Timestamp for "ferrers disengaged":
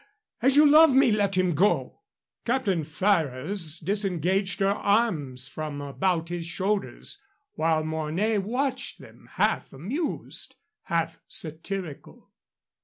2.83-4.59